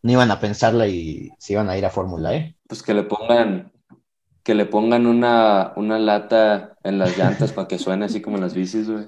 no 0.02 0.12
iban 0.12 0.32
a 0.32 0.40
pensarla 0.40 0.88
y 0.88 1.30
se 1.40 1.54
iban 1.54 1.70
a 1.70 1.78
ir 1.78 1.86
a 1.86 1.90
Fórmula 1.90 2.36
E. 2.36 2.56
Pues 2.68 2.82
que 2.82 2.94
le 2.94 3.04
pongan, 3.04 3.72
que 4.44 4.56
le 4.56 4.66
pongan 4.66 5.08
una, 5.08 5.74
una 5.76 6.00
lata 6.00 6.78
en 6.84 7.00
las 7.00 7.18
llantas 7.18 7.52
para 7.54 7.68
que 7.68 7.78
suene 7.78 8.06
así 8.06 8.22
como 8.22 8.38
en 8.38 8.44
las 8.44 8.54
bicis, 8.54 8.90
güey. 8.90 9.08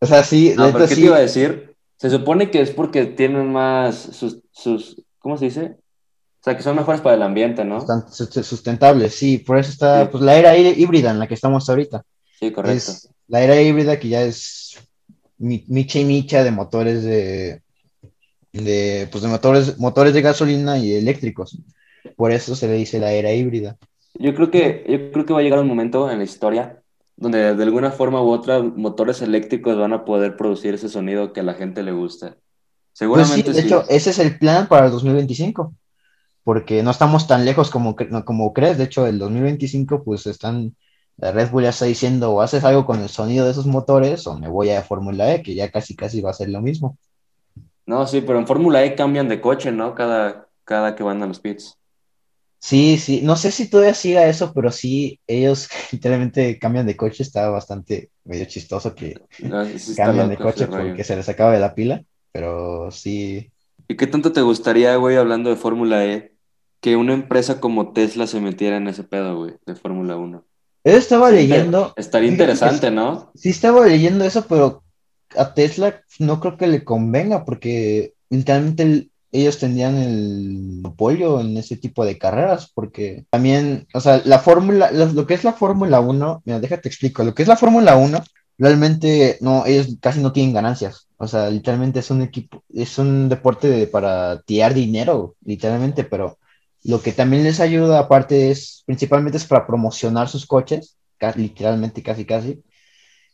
O 0.00 0.06
sea, 0.06 0.22
sí. 0.22 0.54
No, 0.56 0.72
¿qué 0.72 0.86
te 0.86 1.00
iba 1.00 1.16
a 1.16 1.20
decir? 1.20 1.74
Se 1.96 2.10
supone 2.10 2.50
que 2.50 2.60
es 2.60 2.70
porque 2.70 3.06
tienen 3.06 3.50
más 3.50 3.96
sus, 3.96 4.42
sus, 4.52 5.02
¿cómo 5.18 5.38
se 5.38 5.46
dice? 5.46 5.76
O 6.46 6.48
sea, 6.48 6.56
que 6.56 6.62
son 6.62 6.76
mejores 6.76 7.00
para 7.00 7.16
el 7.16 7.22
ambiente, 7.22 7.64
¿no? 7.64 7.84
Sustentables, 8.08 9.16
sí. 9.16 9.38
Por 9.38 9.58
eso 9.58 9.72
está, 9.72 10.08
pues, 10.08 10.22
la 10.22 10.36
era 10.36 10.56
híbrida 10.56 11.10
en 11.10 11.18
la 11.18 11.26
que 11.26 11.34
estamos 11.34 11.68
ahorita. 11.68 12.04
Sí, 12.38 12.52
correcto. 12.52 12.92
la 13.26 13.42
era 13.42 13.60
híbrida 13.60 13.98
que 13.98 14.10
ya 14.10 14.22
es 14.22 14.78
micha 15.38 15.98
y 15.98 16.04
micha 16.04 16.44
de 16.44 16.52
motores 16.52 17.02
de, 17.02 17.62
de, 18.52 19.08
pues 19.10 19.24
de 19.24 19.28
motores, 19.28 19.76
motores 19.80 20.14
de 20.14 20.22
gasolina 20.22 20.78
y 20.78 20.94
eléctricos. 20.94 21.58
Por 22.14 22.30
eso 22.30 22.54
se 22.54 22.68
le 22.68 22.74
dice 22.74 23.00
la 23.00 23.10
era 23.10 23.32
híbrida. 23.32 23.76
Yo 24.14 24.32
creo 24.32 24.48
que, 24.48 24.84
yo 24.88 25.10
creo 25.10 25.26
que 25.26 25.32
va 25.32 25.40
a 25.40 25.42
llegar 25.42 25.58
un 25.58 25.66
momento 25.66 26.08
en 26.12 26.18
la 26.18 26.24
historia 26.24 26.80
donde 27.16 27.56
de 27.56 27.62
alguna 27.64 27.90
forma 27.90 28.22
u 28.22 28.28
otra 28.28 28.62
motores 28.62 29.20
eléctricos 29.20 29.76
van 29.76 29.94
a 29.94 30.04
poder 30.04 30.36
producir 30.36 30.74
ese 30.74 30.88
sonido 30.88 31.32
que 31.32 31.40
a 31.40 31.42
la 31.42 31.54
gente 31.54 31.82
le 31.82 31.90
gusta. 31.90 32.36
Seguramente 32.92 33.42
pues 33.42 33.56
sí, 33.56 33.62
de 33.62 33.66
hecho, 33.66 33.84
ese 33.88 34.10
es 34.10 34.20
el 34.20 34.38
plan 34.38 34.68
para 34.68 34.86
el 34.86 34.92
2025, 34.92 35.74
porque 36.46 36.84
no 36.84 36.92
estamos 36.92 37.26
tan 37.26 37.44
lejos 37.44 37.72
como, 37.72 37.96
como 38.24 38.52
crees. 38.52 38.78
De 38.78 38.84
hecho, 38.84 39.08
el 39.08 39.18
2025, 39.18 40.04
pues 40.04 40.28
están, 40.28 40.76
la 41.16 41.32
Red 41.32 41.50
Bull 41.50 41.64
ya 41.64 41.70
está 41.70 41.86
diciendo, 41.86 42.30
o 42.30 42.40
haces 42.40 42.62
algo 42.62 42.86
con 42.86 43.00
el 43.00 43.08
sonido 43.08 43.44
de 43.44 43.50
esos 43.50 43.66
motores, 43.66 44.28
o 44.28 44.38
me 44.38 44.46
voy 44.46 44.70
a 44.70 44.84
Fórmula 44.84 45.34
E, 45.34 45.42
que 45.42 45.56
ya 45.56 45.72
casi 45.72 45.96
casi 45.96 46.20
va 46.20 46.30
a 46.30 46.34
ser 46.34 46.50
lo 46.50 46.62
mismo. 46.62 46.98
No, 47.84 48.06
sí, 48.06 48.20
pero 48.20 48.38
en 48.38 48.46
Fórmula 48.46 48.84
E 48.84 48.94
cambian 48.94 49.28
de 49.28 49.40
coche, 49.40 49.72
¿no? 49.72 49.96
Cada, 49.96 50.46
cada 50.62 50.94
que 50.94 51.02
van 51.02 51.20
a 51.20 51.26
los 51.26 51.40
pits. 51.40 51.76
Sí, 52.60 52.96
sí, 52.96 53.22
no 53.24 53.34
sé 53.34 53.50
si 53.50 53.68
todavía 53.68 53.94
siga 53.94 54.28
eso, 54.28 54.52
pero 54.54 54.70
sí, 54.70 55.18
ellos 55.26 55.68
literalmente 55.90 56.60
cambian 56.60 56.86
de 56.86 56.96
coche, 56.96 57.24
está 57.24 57.50
bastante 57.50 58.10
medio 58.22 58.44
chistoso 58.44 58.94
que 58.94 59.20
cambian 59.96 60.28
de 60.28 60.36
coche 60.36 60.68
porque 60.68 61.02
se 61.02 61.16
les 61.16 61.28
acaba 61.28 61.50
de 61.50 61.58
la 61.58 61.74
pila, 61.74 62.04
pero 62.30 62.92
sí. 62.92 63.50
¿Y 63.88 63.96
qué 63.96 64.06
tanto 64.06 64.30
te 64.30 64.42
gustaría, 64.42 64.94
güey, 64.94 65.16
hablando 65.16 65.50
de 65.50 65.56
Fórmula 65.56 66.04
E, 66.04 66.35
que 66.86 66.94
una 66.94 67.14
empresa 67.14 67.58
como 67.58 67.92
Tesla 67.92 68.28
se 68.28 68.40
metiera 68.40 68.76
en 68.76 68.86
ese 68.86 69.02
pedo, 69.02 69.36
güey, 69.38 69.54
de 69.66 69.74
Fórmula 69.74 70.14
1? 70.14 70.44
Yo 70.84 70.92
estaba 70.92 71.32
leyendo. 71.32 71.92
Estaría 71.96 72.30
interesante, 72.30 72.92
¿no? 72.92 73.32
Sí, 73.34 73.48
estaba 73.48 73.84
leyendo 73.84 74.24
eso, 74.24 74.46
pero 74.48 74.84
a 75.36 75.52
Tesla 75.52 76.00
no 76.20 76.38
creo 76.38 76.56
que 76.56 76.68
le 76.68 76.84
convenga 76.84 77.44
porque 77.44 78.14
literalmente 78.30 79.08
ellos 79.32 79.58
tendrían 79.58 79.96
el 79.96 80.80
apoyo 80.84 81.40
en 81.40 81.56
ese 81.56 81.76
tipo 81.76 82.04
de 82.04 82.18
carreras 82.18 82.70
porque 82.72 83.24
también, 83.30 83.88
o 83.92 84.00
sea, 84.00 84.22
la 84.24 84.38
fórmula, 84.38 84.92
lo, 84.92 85.26
que 85.26 85.34
es 85.34 85.42
la 85.42 85.54
Fórmula 85.54 85.98
1, 85.98 86.42
mira, 86.44 86.60
déjate 86.60 86.88
explico, 86.88 87.24
lo 87.24 87.34
que 87.34 87.42
es 87.42 87.48
la 87.48 87.56
Fórmula 87.56 87.96
1, 87.96 88.22
realmente 88.58 89.38
no, 89.40 89.66
ellos 89.66 89.96
casi 90.00 90.20
no 90.20 90.30
tienen 90.30 90.54
ganancias, 90.54 91.08
o 91.16 91.26
sea, 91.26 91.50
literalmente 91.50 91.98
es 91.98 92.12
un 92.12 92.22
equipo, 92.22 92.62
es 92.72 92.96
un 92.96 93.28
deporte 93.28 93.88
para 93.88 94.40
tirar 94.42 94.72
dinero, 94.72 95.34
literalmente, 95.44 96.04
pero 96.04 96.38
lo 96.86 97.02
que 97.02 97.12
también 97.12 97.42
les 97.42 97.60
ayuda 97.60 97.98
aparte 97.98 98.50
es, 98.50 98.82
principalmente 98.86 99.38
es 99.38 99.44
para 99.44 99.66
promocionar 99.66 100.28
sus 100.28 100.46
coches, 100.46 100.96
literalmente 101.34 102.02
casi 102.02 102.24
casi, 102.24 102.62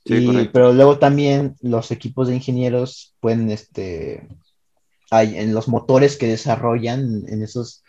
pero 0.05 0.73
luego 0.73 0.99
también 0.99 1.55
los 1.61 1.91
equipos 1.91 2.29
de 2.29 2.35
ingenieros 2.35 3.15
pueden, 3.21 3.51
este, 3.51 4.27
hay 5.11 5.37
en 5.37 5.55
los 5.55 5.69
motores 5.69 6.17
que 6.17 6.29
desarrollan, 6.29 7.25
en 7.29 7.43
esos, 7.43 7.83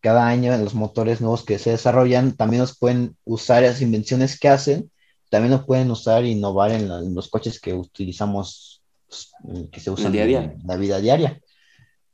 cada 0.00 0.26
año, 0.26 0.52
en 0.52 0.64
los 0.64 0.74
motores 0.74 1.20
nuevos 1.20 1.44
que 1.44 1.58
se 1.58 1.70
desarrollan, 1.70 2.36
también 2.36 2.62
los 2.62 2.76
pueden 2.76 3.16
usar 3.24 3.62
esas 3.62 3.82
invenciones 3.82 4.38
que 4.38 4.48
hacen, 4.48 4.90
también 5.30 5.52
los 5.52 5.64
pueden 5.64 5.90
usar 5.90 6.24
e 6.24 6.28
innovar 6.28 6.72
en, 6.72 7.14
los 7.14 7.28
coches 7.28 7.60
que 7.60 7.72
utilizamos, 7.72 8.82
pues, 9.06 9.32
que 9.70 9.80
se 9.80 9.90
usan 9.90 10.14
en 10.14 10.58
la 10.64 10.76
vida 10.76 10.98
diaria. 10.98 11.40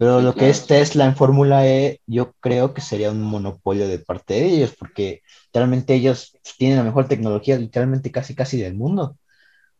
Pero 0.01 0.23
lo 0.23 0.35
que 0.35 0.49
es 0.49 0.67
Tesla 0.67 1.05
en 1.05 1.15
Fórmula 1.15 1.69
E, 1.69 2.01
yo 2.07 2.33
creo 2.41 2.73
que 2.73 2.81
sería 2.81 3.11
un 3.11 3.21
monopolio 3.21 3.87
de 3.87 3.99
parte 3.99 4.33
de 4.33 4.47
ellos, 4.47 4.75
porque 4.79 5.21
realmente 5.53 5.93
ellos 5.93 6.39
tienen 6.57 6.79
la 6.79 6.85
mejor 6.85 7.07
tecnología, 7.07 7.59
literalmente 7.59 8.11
casi 8.11 8.35
casi 8.35 8.59
del 8.59 8.73
mundo. 8.73 9.19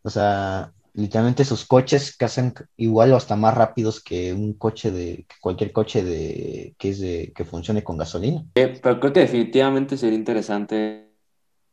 O 0.03 0.11
sea, 0.11 0.73
literalmente 0.93 1.47
sus 1.47 1.65
coches 1.65 2.15
cazan 2.19 2.53
igual 2.77 3.15
o 3.15 3.17
hasta 3.17 3.35
más 3.35 3.55
rápidos 3.55 4.05
que 4.05 4.35
un 4.35 4.53
coche 4.53 4.91
de 4.91 5.25
cualquier 5.41 5.73
coche 5.73 6.05
de 6.05 6.75
que 6.77 6.91
es 6.91 7.01
de 7.01 7.33
que 7.35 7.47
funcione 7.47 7.83
con 7.83 7.97
gasolina. 7.97 8.45
pero 8.53 9.01
creo 9.01 9.15
que 9.15 9.21
definitivamente 9.21 9.97
sería 9.97 10.19
interesante 10.19 11.15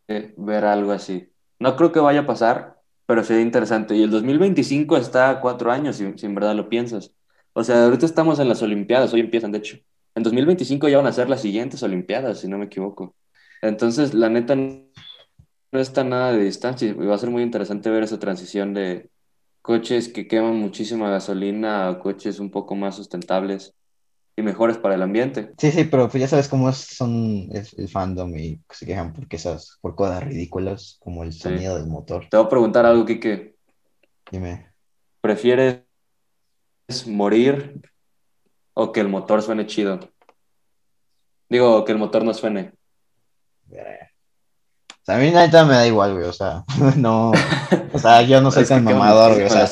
eh, 0.08 0.34
ver 0.38 0.64
algo 0.64 0.94
así. 0.94 1.34
No 1.60 1.76
creo 1.76 1.92
que 1.92 2.00
vaya 2.00 2.22
a 2.22 2.26
pasar, 2.26 2.80
pero 3.06 3.26
sería 3.26 3.44
interesante. 3.44 3.94
Y 3.94 4.04
el 4.04 4.10
2025 4.10 4.96
está 4.96 5.30
a 5.32 5.42
cuatro 5.42 5.70
años, 5.70 5.98
si, 5.98 6.06
en 6.06 6.34
verdad 6.34 6.56
lo 6.56 6.70
piensas. 6.70 7.17
O 7.58 7.64
sea, 7.64 7.86
ahorita 7.86 8.06
estamos 8.06 8.38
en 8.38 8.50
las 8.50 8.62
Olimpiadas, 8.62 9.12
hoy 9.14 9.20
empiezan, 9.20 9.52
de 9.52 9.58
hecho. 9.58 9.80
En 10.14 10.22
2025 10.22 10.90
ya 10.90 10.98
van 10.98 11.08
a 11.08 11.12
ser 11.12 11.28
las 11.28 11.42
siguientes 11.42 11.82
Olimpiadas, 11.82 12.42
si 12.42 12.48
no 12.48 12.60
me 12.60 12.66
equivoco. 12.66 13.16
Entonces, 13.64 14.14
la 14.14 14.30
neta, 14.30 14.56
no 14.56 14.84
está 15.72 16.04
nada 16.04 16.34
de 16.34 16.44
distancia 16.44 16.88
y 16.88 16.94
va 16.94 17.16
a 17.16 17.18
ser 17.18 17.32
muy 17.32 17.42
interesante 17.42 17.90
ver 17.90 18.04
esa 18.04 18.20
transición 18.20 18.76
de 18.76 19.10
coches 19.64 20.08
que 20.08 20.28
queman 20.28 20.56
muchísima 20.58 21.10
gasolina 21.10 21.90
a 21.90 21.98
coches 21.98 22.40
un 22.40 22.52
poco 22.52 22.76
más 22.76 22.96
sustentables 22.96 23.74
y 24.36 24.44
mejores 24.44 24.78
para 24.78 24.94
el 24.94 25.02
ambiente. 25.02 25.54
Sí, 25.58 25.72
sí, 25.72 25.86
pero 25.86 26.10
pues 26.10 26.22
ya 26.22 26.28
sabes 26.28 26.50
cómo 26.50 26.72
son 26.72 27.50
el, 27.52 27.90
fandom 27.90 28.38
y 28.38 28.62
se 28.70 28.86
quejan 28.86 29.14
porque 29.14 29.38
esas, 29.38 29.80
por 29.82 29.96
cosas 29.96 30.24
ridículas 30.24 30.98
como 31.00 31.24
el 31.24 31.34
sonido 31.34 31.76
del 31.76 31.88
motor. 31.88 32.28
Te 32.30 32.38
voy 32.38 32.46
a 32.46 32.50
preguntar 32.50 32.86
algo, 32.86 33.04
Kike. 33.04 33.56
Dime. 34.32 34.68
¿Prefieres 35.22 35.87
morir 37.06 37.82
o 38.74 38.92
que 38.92 39.00
el 39.00 39.10
motor 39.10 39.42
suene 39.42 39.66
chido? 39.66 40.00
Digo, 41.50 41.86
que 41.86 41.92
el 41.92 41.98
motor 41.98 42.24
no 42.24 42.34
suene. 42.34 42.74
A 45.08 45.18
mí 45.18 45.32
neta 45.32 45.64
me 45.64 45.74
da 45.74 45.88
igual, 45.88 46.16
güey, 46.16 46.26
o 46.26 46.34
sea, 46.34 46.66
no, 46.98 47.32
o 47.94 48.00
sea, 48.00 48.24
yo 48.24 48.42
no 48.42 48.52
soy 48.52 48.66
tan 48.66 48.84
mamador, 48.84 49.36
güey, 49.36 49.46
o 49.46 49.50
sea, 49.50 49.66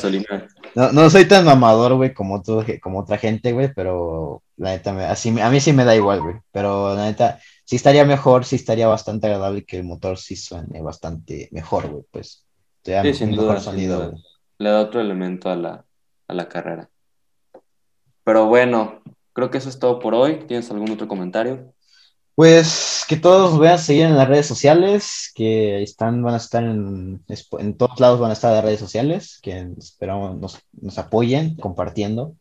no, 0.75 0.91
no, 0.93 1.09
soy 1.09 1.25
tan 1.25 1.43
mamador, 1.43 1.95
güey, 1.95 2.13
como, 2.13 2.41
como 2.81 2.99
otra 2.99 3.17
gente, 3.17 3.51
güey, 3.51 3.73
pero 3.73 4.43
la 4.55 4.71
neta, 4.71 4.93
me, 4.93 5.03
así, 5.03 5.37
a 5.41 5.49
mí 5.49 5.59
sí 5.59 5.73
me 5.73 5.83
da 5.83 5.93
igual, 5.93 6.21
güey, 6.21 6.35
pero 6.51 6.95
la 6.95 7.05
neta, 7.05 7.39
sí 7.65 7.75
estaría 7.75 8.05
mejor, 8.05 8.45
sí 8.45 8.55
estaría 8.55 8.87
bastante 8.87 9.27
agradable 9.27 9.65
que 9.65 9.77
el 9.77 9.83
motor 9.83 10.17
sí 10.17 10.37
suene 10.37 10.81
bastante 10.81 11.49
mejor, 11.51 11.89
güey, 11.89 12.03
pues, 12.11 12.45
sí, 12.83 13.13
sin 13.13 13.35
duda, 13.35 13.59
sonido, 13.59 14.13
Le 14.57 14.69
da 14.69 14.79
otro 14.79 15.01
elemento 15.01 15.49
a 15.49 15.57
la, 15.57 15.85
a 16.29 16.33
la 16.33 16.47
carrera. 16.47 16.89
Pero 18.25 18.47
bueno, 18.47 19.01
creo 19.33 19.49
que 19.49 19.59
eso 19.59 19.69
es 19.69 19.79
todo 19.79 19.99
por 19.99 20.13
hoy. 20.13 20.39
¿Tienes 20.47 20.69
algún 20.71 20.91
otro 20.91 21.07
comentario? 21.07 21.71
Pues 22.33 23.05
que 23.07 23.15
todos 23.15 23.65
a 23.65 23.77
seguir 23.77 24.07
en 24.07 24.17
las 24.17 24.27
redes 24.27 24.47
sociales, 24.47 25.31
que 25.33 25.81
están, 25.81 26.21
van 26.21 26.33
a 26.33 26.37
estar 26.37 26.63
en, 26.63 27.23
en 27.27 27.77
todos 27.77 27.99
lados 27.99 28.19
van 28.19 28.31
a 28.31 28.33
estar 28.33 28.51
las 28.51 28.65
redes 28.65 28.79
sociales, 28.79 29.39
que 29.41 29.69
esperamos 29.77 30.37
nos, 30.37 30.59
nos 30.73 30.97
apoyen 30.97 31.55
compartiendo. 31.55 32.35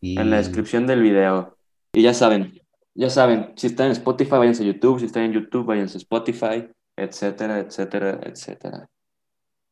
Y... 0.00 0.20
En 0.20 0.30
la 0.30 0.36
descripción 0.36 0.86
del 0.86 1.02
video. 1.02 1.56
Y 1.94 2.02
ya 2.02 2.14
saben, 2.14 2.60
ya 2.94 3.10
saben, 3.10 3.54
si 3.56 3.66
están 3.66 3.86
en 3.86 3.92
Spotify, 3.92 4.32
váyanse 4.32 4.62
a 4.62 4.66
YouTube, 4.66 5.00
si 5.00 5.06
están 5.06 5.24
en 5.24 5.32
YouTube, 5.32 5.64
váyanse 5.64 5.96
a 5.96 6.02
Spotify, 6.02 6.68
etcétera, 6.96 7.58
etcétera, 7.58 8.20
etcétera. 8.22 8.88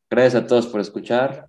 Gracias 0.09 0.43
a 0.43 0.47
todos 0.47 0.67
por 0.67 0.81
escuchar 0.81 1.47